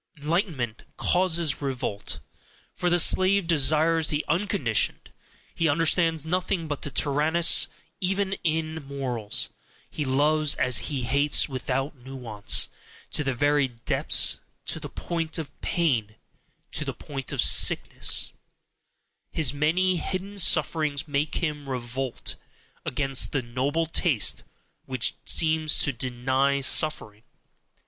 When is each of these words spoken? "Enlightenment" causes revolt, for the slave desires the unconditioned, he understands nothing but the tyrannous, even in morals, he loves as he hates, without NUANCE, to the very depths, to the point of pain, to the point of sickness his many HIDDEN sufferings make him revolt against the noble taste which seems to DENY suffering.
"Enlightenment" 0.19 0.81
causes 0.97 1.61
revolt, 1.61 2.21
for 2.73 2.89
the 2.89 2.97
slave 2.97 3.45
desires 3.45 4.07
the 4.07 4.25
unconditioned, 4.27 5.11
he 5.53 5.69
understands 5.69 6.25
nothing 6.25 6.67
but 6.67 6.81
the 6.81 6.89
tyrannous, 6.89 7.67
even 7.99 8.33
in 8.43 8.83
morals, 8.85 9.49
he 9.91 10.03
loves 10.03 10.55
as 10.55 10.79
he 10.89 11.03
hates, 11.03 11.47
without 11.47 11.95
NUANCE, 11.95 12.69
to 13.11 13.23
the 13.23 13.35
very 13.35 13.67
depths, 13.67 14.39
to 14.65 14.79
the 14.79 14.89
point 14.89 15.37
of 15.37 15.51
pain, 15.61 16.15
to 16.71 16.83
the 16.83 16.95
point 16.95 17.31
of 17.31 17.39
sickness 17.39 18.33
his 19.31 19.53
many 19.53 19.97
HIDDEN 19.97 20.39
sufferings 20.39 21.07
make 21.07 21.35
him 21.35 21.69
revolt 21.69 22.33
against 22.85 23.33
the 23.33 23.43
noble 23.43 23.85
taste 23.85 24.41
which 24.85 25.13
seems 25.25 25.77
to 25.77 25.93
DENY 25.93 26.63
suffering. 26.63 27.21